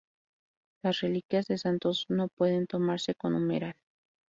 Las 0.83 1.01
reliquias 1.01 1.45
de 1.45 1.59
santos 1.59 2.07
no 2.09 2.27
pueden 2.27 2.65
tomarse 2.65 3.13
con 3.13 3.35
humeral. 3.35 3.75